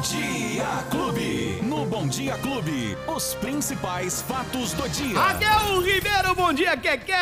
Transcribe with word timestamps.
Dia 0.00 0.80
Bom 2.00 2.08
Dia 2.08 2.38
Clube, 2.38 2.96
os 3.14 3.34
principais 3.34 4.22
fatos 4.22 4.72
do 4.72 4.88
dia. 4.88 5.18
Raquel 5.18 5.82
Ribeiro, 5.82 6.34
bom 6.34 6.50
dia, 6.50 6.74
Kekel! 6.74 7.14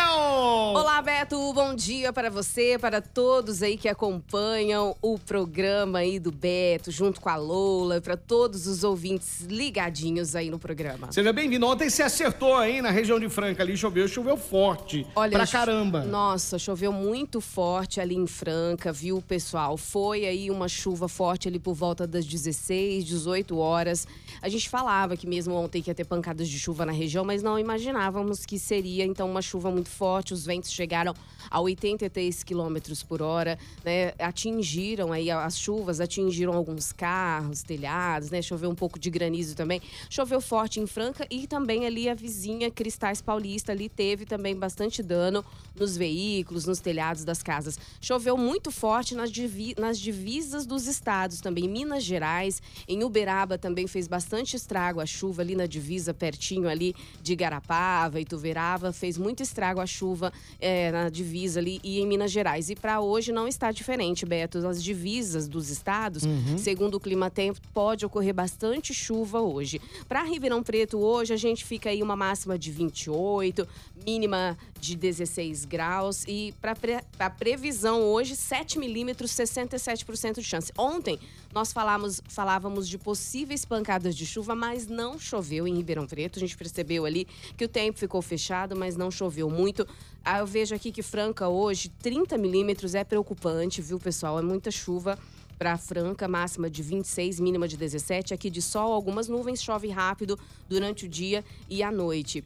Olá, 0.72 1.02
Beto, 1.02 1.52
bom 1.52 1.74
dia 1.74 2.12
para 2.12 2.30
você, 2.30 2.78
para 2.78 3.00
todos 3.00 3.60
aí 3.60 3.76
que 3.76 3.88
acompanham 3.88 4.94
o 5.02 5.18
programa 5.18 5.98
aí 5.98 6.20
do 6.20 6.30
Beto, 6.30 6.92
junto 6.92 7.20
com 7.20 7.28
a 7.28 7.34
Lola, 7.34 8.00
para 8.00 8.16
todos 8.16 8.68
os 8.68 8.84
ouvintes 8.84 9.40
ligadinhos 9.40 10.36
aí 10.36 10.48
no 10.48 10.60
programa. 10.60 11.10
Seja 11.10 11.32
bem-vindo. 11.32 11.66
Ontem 11.66 11.90
você 11.90 12.04
acertou 12.04 12.54
aí 12.54 12.80
na 12.80 12.92
região 12.92 13.18
de 13.18 13.28
Franca, 13.28 13.64
ali 13.64 13.76
choveu, 13.76 14.06
choveu 14.06 14.36
forte. 14.36 15.04
Olha, 15.16 15.38
pra 15.38 15.46
caramba. 15.48 16.04
Nossa, 16.04 16.56
choveu 16.56 16.92
muito 16.92 17.40
forte 17.40 18.00
ali 18.00 18.14
em 18.14 18.28
Franca, 18.28 18.92
viu, 18.92 19.20
pessoal? 19.26 19.76
Foi 19.76 20.24
aí 20.24 20.52
uma 20.52 20.68
chuva 20.68 21.08
forte 21.08 21.48
ali 21.48 21.58
por 21.58 21.74
volta 21.74 22.06
das 22.06 22.24
16, 22.24 23.04
18 23.04 23.58
horas. 23.58 24.06
A 24.40 24.48
gente 24.48 24.67
falava 24.68 25.16
que 25.16 25.26
mesmo 25.26 25.54
ontem 25.54 25.82
ia 25.86 25.94
ter 25.94 26.04
pancadas 26.04 26.48
de 26.48 26.58
chuva 26.58 26.84
na 26.84 26.92
região, 26.92 27.24
mas 27.24 27.42
não 27.42 27.58
imaginávamos 27.58 28.44
que 28.44 28.58
seria 28.58 29.04
então 29.04 29.28
uma 29.30 29.42
chuva 29.42 29.70
muito 29.70 29.88
forte. 29.88 30.34
Os 30.34 30.44
ventos 30.44 30.70
chegaram 30.70 31.14
a 31.50 31.60
83 31.60 32.42
quilômetros 32.44 33.02
por 33.02 33.22
hora, 33.22 33.58
né? 33.84 34.12
Atingiram 34.18 35.12
aí 35.12 35.30
as 35.30 35.58
chuvas, 35.58 36.00
atingiram 36.00 36.54
alguns 36.54 36.92
carros, 36.92 37.62
telhados, 37.62 38.30
né? 38.30 38.42
Choveu 38.42 38.70
um 38.70 38.74
pouco 38.74 38.98
de 38.98 39.08
granizo 39.10 39.56
também. 39.56 39.80
Choveu 40.10 40.40
forte 40.40 40.80
em 40.80 40.86
Franca 40.86 41.26
e 41.30 41.46
também 41.46 41.86
ali 41.86 42.08
a 42.08 42.14
vizinha 42.14 42.70
Cristais 42.70 43.22
Paulista 43.22 43.72
ali 43.72 43.88
teve 43.88 44.26
também 44.26 44.54
bastante 44.54 45.02
dano 45.02 45.44
nos 45.74 45.96
veículos, 45.96 46.66
nos 46.66 46.80
telhados 46.80 47.24
das 47.24 47.42
casas. 47.42 47.78
Choveu 48.00 48.36
muito 48.36 48.70
forte 48.70 49.14
nas, 49.14 49.30
divi- 49.30 49.74
nas 49.78 49.98
divisas 49.98 50.66
dos 50.66 50.86
estados 50.86 51.40
também. 51.40 51.64
Em 51.64 51.68
Minas 51.68 52.02
Gerais, 52.04 52.60
em 52.86 53.02
Uberaba 53.04 53.56
também 53.56 53.86
fez 53.86 54.06
bastante 54.08 54.57
estrago 54.58 55.00
a 55.00 55.06
chuva 55.06 55.42
ali 55.42 55.56
na 55.56 55.66
divisa, 55.66 56.12
pertinho 56.12 56.68
ali 56.68 56.94
de 57.22 57.34
Garapava 57.34 58.20
e 58.20 58.24
Tuverava. 58.24 58.92
Fez 58.92 59.16
muito 59.16 59.42
estrago 59.42 59.80
a 59.80 59.86
chuva 59.86 60.32
eh, 60.60 60.92
na 60.92 61.08
divisa 61.08 61.60
ali 61.60 61.80
e 61.82 62.00
em 62.00 62.06
Minas 62.06 62.30
Gerais. 62.30 62.68
E 62.68 62.76
para 62.76 63.00
hoje 63.00 63.32
não 63.32 63.48
está 63.48 63.72
diferente, 63.72 64.26
Beto. 64.26 64.58
As 64.66 64.82
divisas 64.82 65.48
dos 65.48 65.70
estados, 65.70 66.24
segundo 66.58 66.96
o 66.96 67.00
Clima 67.00 67.30
Tempo, 67.30 67.60
pode 67.72 68.04
ocorrer 68.04 68.34
bastante 68.34 68.92
chuva 68.92 69.40
hoje. 69.40 69.80
Para 70.08 70.22
Ribeirão 70.22 70.62
Preto, 70.62 70.98
hoje 70.98 71.32
a 71.32 71.36
gente 71.36 71.64
fica 71.64 71.88
aí 71.90 72.02
uma 72.02 72.16
máxima 72.16 72.58
de 72.58 72.70
28, 72.70 73.66
mínima 74.04 74.58
de 74.80 74.96
16 74.96 75.64
graus. 75.64 76.24
E 76.26 76.54
para 76.60 76.76
a 77.18 77.30
previsão 77.30 78.02
hoje, 78.02 78.36
7 78.36 78.78
milímetros, 78.78 79.30
67% 79.30 80.34
de 80.34 80.44
chance. 80.44 80.72
Ontem 80.76 81.18
nós 81.52 81.72
falamos, 81.72 82.20
falávamos 82.28 82.88
de 82.88 82.98
possíveis 82.98 83.64
pancadas 83.64 84.14
de 84.14 84.26
chuva, 84.26 84.47
mas 84.54 84.86
não 84.86 85.18
choveu 85.18 85.66
em 85.66 85.74
Ribeirão 85.74 86.06
Preto. 86.06 86.38
A 86.38 86.40
gente 86.40 86.56
percebeu 86.56 87.04
ali 87.04 87.26
que 87.56 87.64
o 87.64 87.68
tempo 87.68 87.98
ficou 87.98 88.22
fechado, 88.22 88.76
mas 88.76 88.96
não 88.96 89.10
choveu 89.10 89.48
muito. 89.48 89.86
Ah, 90.24 90.38
eu 90.38 90.46
vejo 90.46 90.74
aqui 90.74 90.92
que 90.92 91.02
Franca 91.02 91.48
hoje, 91.48 91.88
30 91.88 92.36
milímetros 92.38 92.94
é 92.94 93.04
preocupante, 93.04 93.80
viu, 93.80 93.98
pessoal? 93.98 94.38
É 94.38 94.42
muita 94.42 94.70
chuva 94.70 95.18
para 95.58 95.76
Franca, 95.76 96.28
máxima 96.28 96.70
de 96.70 96.82
26, 96.82 97.40
mínima 97.40 97.66
de 97.66 97.76
17. 97.76 98.32
Aqui 98.32 98.48
de 98.48 98.62
sol, 98.62 98.92
algumas 98.92 99.28
nuvens, 99.28 99.62
chove 99.62 99.88
rápido 99.88 100.38
durante 100.68 101.06
o 101.06 101.08
dia 101.08 101.44
e 101.68 101.82
à 101.82 101.90
noite. 101.90 102.44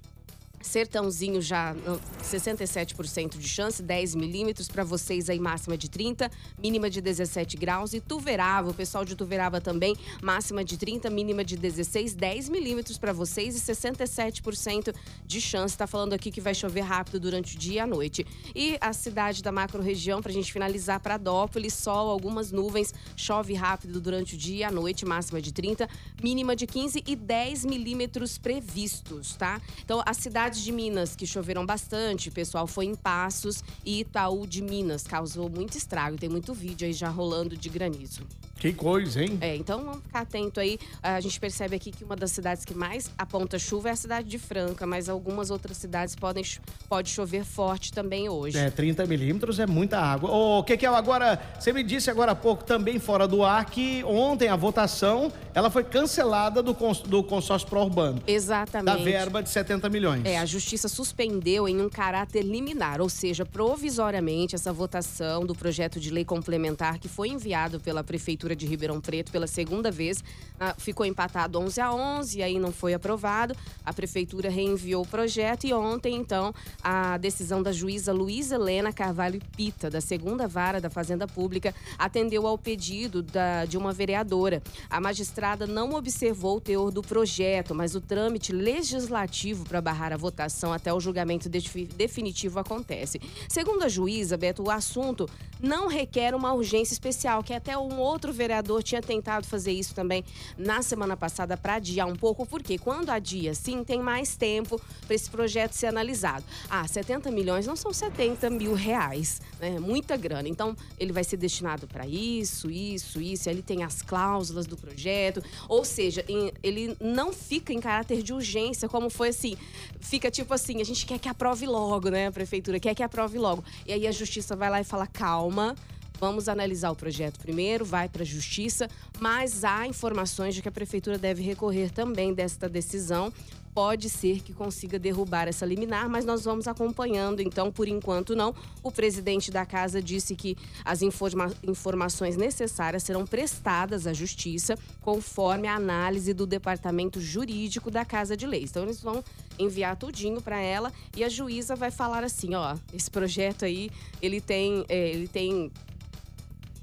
Sertãozinho 0.62 1.40
já 1.42 1.74
não, 1.74 2.00
67% 2.22 3.38
de 3.38 3.48
chance, 3.48 3.82
10 3.82 4.14
milímetros. 4.14 4.68
Para 4.68 4.84
vocês 4.84 5.28
aí, 5.28 5.38
máxima 5.38 5.76
de 5.76 5.90
30, 5.90 6.30
mínima 6.58 6.88
de 6.88 7.00
17 7.00 7.56
graus. 7.56 7.92
E 7.92 8.00
Tuverava, 8.00 8.70
o 8.70 8.74
pessoal 8.74 9.04
de 9.04 9.14
Tuverava 9.14 9.60
também, 9.60 9.96
máxima 10.22 10.64
de 10.64 10.76
30, 10.76 11.10
mínima 11.10 11.44
de 11.44 11.56
16, 11.56 12.14
10 12.14 12.48
milímetros 12.48 12.98
para 12.98 13.12
vocês 13.12 13.56
e 13.56 13.72
67% 13.72 14.94
de 15.26 15.40
chance. 15.40 15.76
Tá 15.76 15.86
falando 15.86 16.12
aqui 16.12 16.30
que 16.30 16.40
vai 16.40 16.54
chover 16.54 16.82
rápido 16.82 17.18
durante 17.20 17.56
o 17.56 17.58
dia 17.58 17.74
e 17.74 17.78
a 17.80 17.86
noite. 17.86 18.26
E 18.54 18.76
a 18.80 18.92
cidade 18.92 19.42
da 19.42 19.52
macro-região, 19.52 20.22
pra 20.22 20.32
gente 20.32 20.52
finalizar, 20.52 21.00
Pradópolis, 21.00 21.74
sol, 21.74 22.08
algumas 22.08 22.52
nuvens, 22.52 22.94
chove 23.16 23.54
rápido 23.54 24.00
durante 24.00 24.34
o 24.34 24.38
dia 24.38 24.56
e 24.56 24.64
a 24.64 24.70
noite, 24.70 25.04
máxima 25.04 25.40
de 25.40 25.52
30, 25.52 25.88
mínima 26.22 26.54
de 26.54 26.66
15 26.66 27.02
e 27.06 27.16
10 27.16 27.64
milímetros 27.64 28.38
previstos, 28.38 29.34
tá? 29.36 29.60
Então, 29.84 30.02
as 30.04 30.16
cidades 30.52 30.62
de 30.62 30.72
Minas 30.72 31.16
que 31.16 31.26
choveram 31.26 31.64
bastante, 31.64 32.28
o 32.28 32.32
pessoal 32.32 32.66
foi 32.66 32.84
em 32.86 32.94
Passos 32.94 33.64
e 33.84 34.00
Itaú 34.00 34.46
de 34.46 34.62
Minas, 34.62 35.04
causou 35.04 35.48
muito 35.48 35.76
estrago. 35.76 36.18
Tem 36.18 36.28
muito 36.28 36.52
vídeo 36.52 36.86
aí 36.86 36.92
já 36.92 37.08
rolando 37.08 37.56
de 37.56 37.68
granizo. 37.68 38.22
Que 38.62 38.72
coisa, 38.72 39.20
hein? 39.20 39.38
É, 39.40 39.56
então 39.56 39.84
vamos 39.84 40.04
ficar 40.04 40.20
atento 40.20 40.60
aí. 40.60 40.78
A 41.02 41.20
gente 41.20 41.40
percebe 41.40 41.74
aqui 41.74 41.90
que 41.90 42.04
uma 42.04 42.14
das 42.14 42.30
cidades 42.30 42.64
que 42.64 42.72
mais 42.72 43.10
aponta 43.18 43.58
chuva 43.58 43.88
é 43.88 43.90
a 43.90 43.96
cidade 43.96 44.28
de 44.28 44.38
Franca, 44.38 44.86
mas 44.86 45.08
algumas 45.08 45.50
outras 45.50 45.76
cidades 45.76 46.14
podem 46.14 46.44
pode 46.88 47.10
chover 47.10 47.44
forte 47.44 47.92
também 47.92 48.28
hoje. 48.28 48.56
É, 48.56 48.70
30 48.70 49.04
milímetros 49.06 49.58
é 49.58 49.66
muita 49.66 49.98
água. 49.98 50.30
Ô, 50.30 50.62
Kekel, 50.62 50.94
agora, 50.94 51.42
você 51.58 51.72
me 51.72 51.82
disse 51.82 52.08
agora 52.08 52.30
há 52.30 52.34
pouco, 52.36 52.62
também 52.62 53.00
fora 53.00 53.26
do 53.26 53.42
ar, 53.42 53.64
que 53.64 54.04
ontem 54.04 54.46
a 54.46 54.54
votação, 54.54 55.32
ela 55.52 55.68
foi 55.68 55.82
cancelada 55.82 56.62
do, 56.62 56.72
cons 56.72 57.00
do 57.00 57.24
consórcio 57.24 57.66
pró-urbano. 57.66 58.22
Exatamente. 58.28 58.96
Da 58.96 59.02
verba 59.02 59.42
de 59.42 59.48
70 59.48 59.88
milhões. 59.88 60.24
É, 60.24 60.38
a 60.38 60.46
justiça 60.46 60.86
suspendeu 60.86 61.68
em 61.68 61.80
um 61.80 61.88
caráter 61.88 62.42
liminar, 62.42 63.00
ou 63.00 63.08
seja, 63.08 63.44
provisoriamente, 63.44 64.54
essa 64.54 64.72
votação 64.72 65.44
do 65.44 65.52
projeto 65.52 65.98
de 65.98 66.10
lei 66.10 66.24
complementar 66.24 67.00
que 67.00 67.08
foi 67.08 67.26
enviado 67.26 67.80
pela 67.80 68.04
Prefeitura 68.04 68.51
de 68.54 68.66
Ribeirão 68.66 69.00
Preto 69.00 69.30
pela 69.32 69.46
segunda 69.46 69.90
vez. 69.90 70.22
ah, 70.60 70.74
ficou 70.78 71.04
empatado 71.04 71.58
11 71.58 71.80
a 71.80 71.92
11 71.92 72.38
e 72.38 72.42
aí 72.42 72.58
não 72.58 72.70
foi 72.72 72.94
aprovado. 72.94 73.56
A 73.84 73.92
Prefeitura 73.92 74.48
reenviou 74.48 75.02
o 75.02 75.06
projeto 75.06 75.64
e 75.66 75.72
ontem, 75.74 76.14
então, 76.14 76.54
a 76.82 77.16
decisão 77.18 77.60
da 77.62 77.72
juíza 77.72 78.12
Luísa 78.12 78.54
Helena 78.54 78.92
Carvalho 78.92 79.40
Pita, 79.56 79.90
da 79.90 80.00
segunda 80.00 80.46
vara 80.46 80.80
da 80.80 80.88
Fazenda 80.88 81.26
Pública, 81.26 81.74
atendeu 81.98 82.46
ao 82.46 82.56
pedido 82.56 83.22
da- 83.22 83.64
de 83.64 83.76
uma 83.76 83.92
vereadora. 83.92 84.62
A 84.88 85.00
magistrada 85.00 85.66
não 85.66 85.94
observou 85.94 86.58
o 86.58 86.60
teor 86.60 86.90
do 86.92 87.02
projeto, 87.02 87.74
mas 87.74 87.94
o 87.96 88.00
trâmite 88.00 88.52
legislativo 88.52 89.64
para 89.64 89.80
barrar 89.80 90.12
a 90.12 90.16
votação 90.16 90.72
até 90.72 90.92
o 90.92 91.00
julgamento 91.00 91.48
defi- 91.48 91.86
definitivo 91.86 92.58
acontece. 92.60 93.20
Segundo 93.48 93.82
a 93.84 93.88
juíza, 93.88 94.36
Beto, 94.36 94.62
o 94.62 94.70
assunto 94.70 95.28
não 95.60 95.86
requer 95.88 96.34
uma 96.34 96.52
urgência 96.52 96.92
especial, 96.92 97.42
que 97.42 97.54
até 97.54 97.76
um 97.78 97.98
outro 97.98 98.32
vereador 98.42 98.82
tinha 98.82 99.00
tentado 99.00 99.46
fazer 99.46 99.72
isso 99.72 99.94
também 99.94 100.24
na 100.58 100.82
semana 100.82 101.16
passada 101.16 101.56
para 101.56 101.74
adiar 101.74 102.08
um 102.08 102.16
pouco, 102.16 102.44
porque 102.44 102.76
quando 102.76 103.10
adia, 103.10 103.54
sim, 103.54 103.84
tem 103.84 104.00
mais 104.00 104.36
tempo 104.36 104.80
para 105.06 105.14
esse 105.14 105.30
projeto 105.30 105.72
ser 105.72 105.86
analisado. 105.86 106.44
Ah, 106.68 106.86
70 106.86 107.30
milhões 107.30 107.66
não 107.66 107.76
são 107.76 107.92
70 107.92 108.50
mil 108.50 108.74
reais, 108.74 109.40
né? 109.60 109.78
Muita 109.78 110.16
grana. 110.16 110.48
Então, 110.48 110.76
ele 110.98 111.12
vai 111.12 111.22
ser 111.22 111.36
destinado 111.36 111.86
para 111.86 112.06
isso, 112.06 112.70
isso, 112.70 113.20
isso. 113.20 113.48
Ali 113.48 113.62
tem 113.62 113.84
as 113.84 114.02
cláusulas 114.02 114.66
do 114.66 114.76
projeto. 114.76 115.42
Ou 115.68 115.84
seja, 115.84 116.24
ele 116.62 116.96
não 117.00 117.32
fica 117.32 117.72
em 117.72 117.80
caráter 117.80 118.22
de 118.22 118.32
urgência, 118.32 118.88
como 118.88 119.08
foi 119.08 119.28
assim. 119.28 119.56
Fica 120.00 120.30
tipo 120.30 120.52
assim, 120.52 120.80
a 120.80 120.84
gente 120.84 121.06
quer 121.06 121.18
que 121.18 121.28
aprove 121.28 121.66
logo, 121.66 122.08
né? 122.10 122.26
A 122.26 122.32
prefeitura 122.32 122.80
quer 122.80 122.94
que 122.94 123.02
aprove 123.02 123.38
logo. 123.38 123.62
E 123.86 123.92
aí 123.92 124.06
a 124.06 124.12
justiça 124.12 124.56
vai 124.56 124.68
lá 124.68 124.80
e 124.80 124.84
fala, 124.84 125.06
calma. 125.06 125.76
Vamos 126.22 126.48
analisar 126.48 126.92
o 126.92 126.94
projeto 126.94 127.40
primeiro, 127.40 127.84
vai 127.84 128.08
para 128.08 128.22
a 128.22 128.24
justiça, 128.24 128.88
mas 129.18 129.64
há 129.64 129.88
informações 129.88 130.54
de 130.54 130.62
que 130.62 130.68
a 130.68 130.70
prefeitura 130.70 131.18
deve 131.18 131.42
recorrer 131.42 131.90
também 131.90 132.32
desta 132.32 132.68
decisão. 132.68 133.32
Pode 133.74 134.08
ser 134.08 134.40
que 134.40 134.52
consiga 134.52 135.00
derrubar 135.00 135.48
essa 135.48 135.66
liminar, 135.66 136.08
mas 136.08 136.24
nós 136.24 136.44
vamos 136.44 136.68
acompanhando. 136.68 137.40
Então, 137.40 137.72
por 137.72 137.88
enquanto, 137.88 138.36
não. 138.36 138.54
O 138.84 138.92
presidente 138.92 139.50
da 139.50 139.66
casa 139.66 140.00
disse 140.00 140.36
que 140.36 140.56
as 140.84 141.02
informa- 141.02 141.52
informações 141.64 142.36
necessárias 142.36 143.02
serão 143.02 143.26
prestadas 143.26 144.06
à 144.06 144.12
justiça, 144.12 144.78
conforme 145.00 145.66
a 145.66 145.74
análise 145.74 146.32
do 146.32 146.46
departamento 146.46 147.20
jurídico 147.20 147.90
da 147.90 148.04
Casa 148.04 148.36
de 148.36 148.46
Leis. 148.46 148.70
Então, 148.70 148.84
eles 148.84 149.00
vão 149.00 149.24
enviar 149.58 149.96
tudinho 149.96 150.40
para 150.40 150.60
ela 150.60 150.92
e 151.16 151.24
a 151.24 151.28
juíza 151.28 151.74
vai 151.74 151.90
falar 151.90 152.22
assim: 152.22 152.54
ó, 152.54 152.76
esse 152.94 153.10
projeto 153.10 153.64
aí, 153.64 153.90
ele 154.20 154.40
tem, 154.40 154.84
é, 154.88 155.08
ele 155.08 155.26
tem 155.26 155.72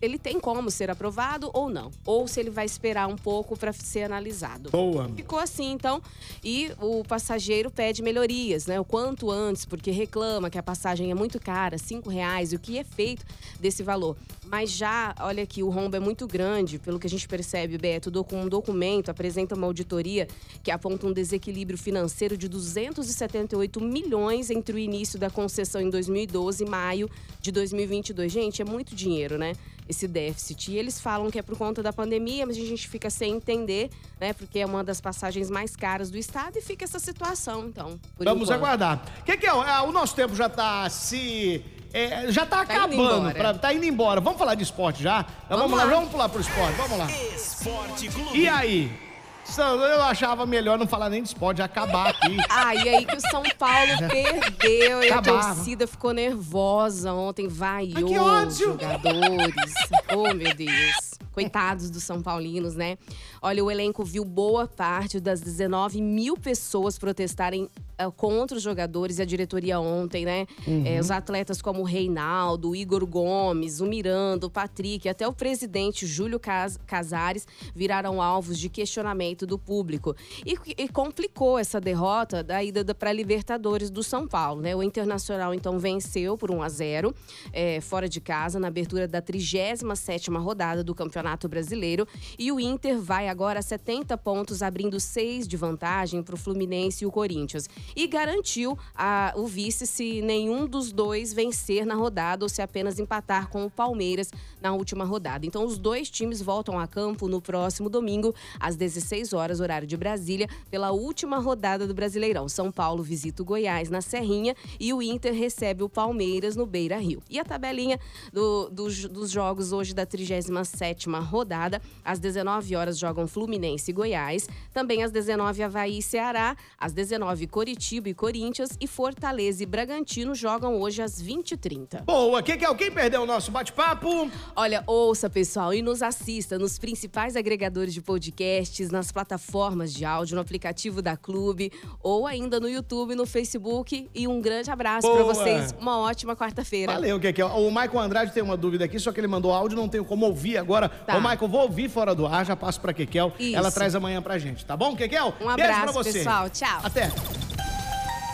ele 0.01 0.17
tem 0.17 0.39
como 0.39 0.69
ser 0.71 0.89
aprovado 0.89 1.49
ou 1.53 1.69
não. 1.69 1.91
Ou 2.05 2.27
se 2.27 2.39
ele 2.39 2.49
vai 2.49 2.65
esperar 2.65 3.07
um 3.07 3.15
pouco 3.15 3.57
para 3.57 3.73
ser 3.73 4.03
analisado. 4.03 4.69
Boa. 4.69 5.09
Ficou 5.15 5.39
assim, 5.39 5.71
então. 5.71 6.01
E 6.43 6.71
o 6.79 7.03
passageiro 7.03 7.69
pede 7.69 8.01
melhorias, 8.01 8.65
né? 8.65 8.79
O 8.79 8.85
quanto 8.85 9.29
antes, 9.29 9.65
porque 9.65 9.91
reclama 9.91 10.49
que 10.49 10.57
a 10.57 10.63
passagem 10.63 11.11
é 11.11 11.15
muito 11.15 11.39
cara, 11.39 11.77
cinco 11.77 12.09
reais, 12.09 12.53
e 12.53 12.55
o 12.55 12.59
que 12.59 12.77
é 12.77 12.83
feito 12.83 13.25
desse 13.59 13.83
valor. 13.83 14.15
Mas 14.49 14.71
já, 14.71 15.13
olha 15.19 15.43
aqui, 15.43 15.61
o 15.61 15.69
rombo 15.69 15.95
é 15.95 15.99
muito 15.99 16.25
grande, 16.25 16.79
pelo 16.79 16.99
que 16.99 17.05
a 17.05 17.09
gente 17.09 17.27
percebe, 17.27 17.77
Beto, 17.77 18.11
um 18.33 18.49
documento 18.49 19.09
apresenta 19.09 19.53
uma 19.53 19.67
auditoria 19.67 20.27
que 20.63 20.71
aponta 20.71 21.05
um 21.05 21.13
desequilíbrio 21.13 21.77
financeiro 21.77 22.35
de 22.35 22.49
278 22.49 23.79
milhões 23.79 24.49
entre 24.49 24.73
o 24.73 24.79
início 24.79 25.19
da 25.19 25.29
concessão 25.29 25.79
em 25.79 25.89
2012 25.91 26.63
e 26.63 26.67
maio 26.67 27.07
de 27.39 27.51
2022. 27.51 28.31
Gente, 28.31 28.59
é 28.59 28.65
muito 28.65 28.95
dinheiro, 28.95 29.37
né? 29.37 29.53
Esse 29.87 30.07
déficit. 30.07 30.71
E 30.71 30.77
eles 30.77 30.99
falam 30.99 31.29
que 31.29 31.37
é 31.37 31.43
por 31.43 31.55
conta 31.55 31.83
da 31.83 31.93
pandemia, 31.93 32.43
mas 32.47 32.57
a 32.57 32.61
gente 32.61 32.87
fica 32.87 33.11
sem 33.11 33.33
entender, 33.33 33.91
né? 34.19 34.33
Porque 34.33 34.57
é 34.57 34.65
uma 34.65 34.83
das 34.83 34.99
passagens 34.99 35.51
mais 35.51 35.75
caras 35.75 36.09
do 36.09 36.17
estado 36.17 36.57
e 36.57 36.61
fica 36.61 36.85
essa 36.85 36.97
situação, 36.97 37.67
então. 37.67 37.99
Vamos 38.17 38.43
enquanto. 38.43 38.51
aguardar. 38.51 39.05
O 39.19 39.23
que, 39.23 39.37
que 39.37 39.45
é? 39.45 39.49
Ah, 39.49 39.83
o 39.83 39.91
nosso 39.91 40.15
tempo 40.15 40.35
já 40.35 40.47
está 40.47 40.89
se 40.89 41.63
é, 41.93 42.31
já 42.31 42.45
tá, 42.45 42.57
tá 42.57 42.73
acabando, 42.73 43.29
indo 43.29 43.35
pra, 43.35 43.53
tá 43.53 43.73
indo 43.73 43.85
embora. 43.85 44.21
Vamos 44.21 44.37
falar 44.37 44.55
de 44.55 44.63
esporte 44.63 45.01
já? 45.01 45.25
Então, 45.45 45.57
vamos, 45.57 45.71
vamos 45.71 45.77
lá. 45.77 45.85
lá, 45.85 45.95
vamos 45.95 46.11
pular 46.11 46.29
pro 46.29 46.41
esporte, 46.41 46.75
vamos 46.75 46.97
lá. 46.97 47.07
Esporte 47.35 48.07
Clube. 48.09 48.39
E 48.39 48.47
aí? 48.47 49.09
Eu 49.57 50.03
achava 50.03 50.45
melhor 50.45 50.77
não 50.77 50.85
falar 50.85 51.09
nem 51.09 51.23
de 51.23 51.29
esporte, 51.29 51.61
acabar 51.61 52.09
aqui. 52.09 52.37
Ah, 52.49 52.75
e 52.75 52.87
aí 52.87 53.05
que 53.05 53.15
o 53.15 53.21
São 53.21 53.41
Paulo 53.57 53.91
perdeu 54.07 55.03
e 55.03 55.11
a 55.11 55.21
torcida 55.21 55.87
ficou 55.87 56.13
nervosa 56.13 57.13
ontem, 57.13 57.47
vaiou 57.47 58.45
os 58.45 58.57
jogadores. 58.57 59.73
oh, 60.15 60.33
meu 60.33 60.53
Deus. 60.53 61.15
Coitados 61.31 61.89
dos 61.89 62.03
São 62.03 62.21
Paulinos, 62.21 62.75
né? 62.75 62.97
Olha, 63.41 63.63
o 63.63 63.71
elenco 63.71 64.03
viu 64.03 64.23
boa 64.25 64.67
parte 64.67 65.19
das 65.19 65.41
19 65.41 66.01
mil 66.01 66.35
pessoas 66.37 66.99
protestarem 66.99 67.69
uh, 68.03 68.11
contra 68.11 68.57
os 68.57 68.63
jogadores 68.63 69.19
e 69.19 69.21
a 69.21 69.25
diretoria 69.25 69.79
ontem, 69.79 70.25
né? 70.25 70.45
Uhum. 70.67 70.83
É, 70.85 70.99
os 70.99 71.11
atletas 71.11 71.61
como 71.61 71.81
o 71.81 71.83
Reinaldo, 71.83 72.69
o 72.71 72.75
Igor 72.75 73.05
Gomes, 73.05 73.79
o 73.79 73.85
Miranda, 73.85 74.45
o 74.45 74.49
Patrick, 74.49 75.07
até 75.07 75.27
o 75.27 75.33
presidente 75.33 76.05
Júlio 76.05 76.39
Cas 76.39 76.79
Casares 76.85 77.47
viraram 77.75 78.21
alvos 78.21 78.57
de 78.57 78.69
questionamento 78.69 79.45
do 79.45 79.57
público. 79.57 80.15
E, 80.45 80.57
e 80.77 80.87
complicou 80.87 81.57
essa 81.57 81.79
derrota 81.79 82.43
da 82.43 82.63
ida 82.63 82.79
para 82.95 83.09
a 83.09 83.13
Libertadores 83.13 83.89
do 83.89 84.03
São 84.03 84.27
Paulo, 84.27 84.61
né? 84.61 84.75
O 84.75 84.83
Internacional, 84.83 85.53
então, 85.53 85.77
venceu 85.77 86.37
por 86.37 86.51
1 86.51 86.61
a 86.61 86.69
0 86.69 87.15
é, 87.51 87.81
fora 87.81 88.07
de 88.07 88.19
casa, 88.21 88.59
na 88.59 88.67
abertura 88.67 89.07
da 89.07 89.21
37ª 89.21 90.39
rodada 90.41 90.83
do 90.83 90.95
Campeonato 90.95 91.47
Brasileiro. 91.47 92.07
E 92.37 92.51
o 92.51 92.59
Inter 92.59 92.99
vai 92.99 93.27
agora 93.27 93.61
70 93.61 94.17
pontos, 94.17 94.61
abrindo 94.61 94.99
seis 94.99 95.47
de 95.47 95.57
vantagem 95.57 96.23
para 96.23 96.35
o 96.35 96.37
Fluminense 96.37 97.03
e 97.03 97.07
o 97.07 97.11
Corinthians. 97.11 97.69
E 97.95 98.07
garantiu 98.07 98.77
a, 98.95 99.33
o 99.35 99.45
vice 99.45 99.85
se 99.85 100.21
nenhum 100.21 100.65
dos 100.65 100.91
dois 100.91 101.33
vencer 101.33 101.85
na 101.85 101.95
rodada 101.95 102.45
ou 102.45 102.49
se 102.49 102.61
apenas 102.61 102.99
empatar 102.99 103.49
com 103.49 103.65
o 103.65 103.69
Palmeiras 103.69 104.31
na 104.61 104.73
última 104.73 105.05
rodada. 105.05 105.45
Então, 105.45 105.65
os 105.65 105.77
dois 105.77 106.09
times 106.09 106.41
voltam 106.41 106.79
a 106.79 106.87
campo 106.87 107.27
no 107.27 107.41
próximo 107.41 107.89
domingo, 107.89 108.33
às 108.59 108.75
16 108.75 109.33
horas, 109.33 109.59
horário 109.59 109.87
de 109.87 109.97
Brasília, 109.97 110.47
pela 110.69 110.91
última 110.91 111.37
rodada 111.39 111.87
do 111.87 111.93
Brasileirão. 111.93 112.47
São 112.49 112.71
Paulo 112.71 113.03
visita 113.03 113.41
o 113.41 113.45
Goiás 113.45 113.89
na 113.89 114.01
Serrinha 114.01 114.55
e 114.79 114.93
o 114.93 115.01
Inter 115.01 115.33
recebe 115.33 115.83
o 115.83 115.89
Palmeiras 115.89 116.55
no 116.55 116.65
Beira 116.65 116.97
Rio. 116.97 117.21
E 117.29 117.39
a 117.39 117.45
tabelinha 117.45 117.99
do, 118.31 118.69
do, 118.69 118.87
dos 119.09 119.31
jogos 119.31 119.71
hoje 119.71 119.93
da 119.93 120.05
37 120.05 121.09
rodada, 121.09 121.81
às 122.03 122.19
19 122.19 122.75
horas 122.75 122.97
jogam 122.97 123.27
Fluminense 123.27 123.91
e 123.91 123.93
Goiás. 123.93 124.47
Também 124.73 125.03
às 125.03 125.11
19 125.11 125.63
Havaí 125.63 125.99
e 125.99 126.01
Ceará, 126.01 126.55
às 126.77 126.93
19 126.93 127.47
Coritiba 127.79 128.09
e 128.09 128.13
Corinthians 128.13 128.71
e 128.81 128.85
Fortaleza 128.85 129.63
e 129.63 129.65
Bragantino 129.65 130.35
jogam 130.35 130.81
hoje 130.81 131.01
às 131.01 131.23
20h30. 131.23 132.03
Boa, 132.03 132.43
quem, 132.43 132.57
quer, 132.57 132.75
quem 132.75 132.91
perdeu 132.91 133.21
o 133.21 133.25
nosso 133.25 133.51
bate-papo? 133.51 134.29
Olha, 134.53 134.83
ouça 134.85 135.29
pessoal 135.29 135.73
e 135.73 135.81
nos 135.81 136.01
assista 136.01 136.59
nos 136.59 136.77
principais 136.77 137.37
agregadores 137.37 137.93
de 137.93 138.01
podcasts, 138.01 138.89
nas 138.89 139.13
plataformas 139.13 139.93
de 139.93 140.03
áudio, 140.03 140.35
no 140.35 140.41
aplicativo 140.41 141.01
da 141.01 141.15
Clube 141.15 141.71
ou 142.03 142.27
ainda 142.27 142.59
no 142.59 142.67
YouTube, 142.67 143.15
no 143.15 143.25
Facebook 143.25 144.09
e 144.13 144.27
um 144.27 144.41
grande 144.41 144.69
abraço 144.69 145.09
para 145.09 145.23
vocês. 145.23 145.73
Uma 145.79 145.99
ótima 145.99 146.35
quarta-feira. 146.35 146.91
Valeu, 146.91 147.17
que 147.17 147.41
O 147.41 147.69
Michael 147.69 147.99
Andrade 147.99 148.33
tem 148.33 148.43
uma 148.43 148.57
dúvida 148.57 148.83
aqui, 148.83 148.99
só 148.99 149.13
que 149.13 149.21
ele 149.21 149.27
mandou 149.27 149.53
áudio, 149.53 149.77
não 149.77 149.87
tenho 149.87 150.03
como 150.03 150.25
ouvir 150.25 150.57
agora. 150.57 150.89
Tá. 150.89 151.15
Ô, 151.15 151.21
Michael, 151.21 151.47
vou 151.47 151.61
ouvir 151.61 151.89
fora 151.89 152.13
do 152.13 152.27
ar, 152.27 152.45
já 152.45 152.57
passo 152.57 152.81
para 152.81 152.91
Kekel. 152.91 153.31
Isso. 153.39 153.55
Ela 153.55 153.71
traz 153.71 153.95
amanhã 153.95 154.21
pra 154.21 154.37
gente, 154.37 154.65
tá 154.65 154.75
bom, 154.75 154.97
Kekel? 154.97 155.33
Um 155.39 155.47
abraço, 155.47 155.55
Beijo 155.55 155.81
pra 155.83 155.91
você. 155.93 156.11
pessoal. 156.11 156.49
Tchau. 156.49 156.81
Até. 156.83 157.09